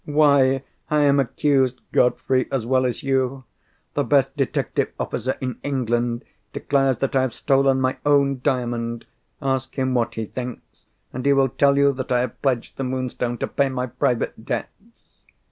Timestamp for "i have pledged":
12.11-12.77